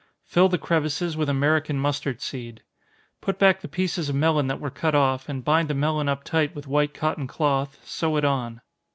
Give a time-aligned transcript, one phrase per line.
[0.23, 2.63] Fill the crevices with American mustard seed.
[3.21, 6.23] Put back the pieces of melon that were cut off, and bind the melon up
[6.23, 8.61] tight with white cotton cloth, sew it on.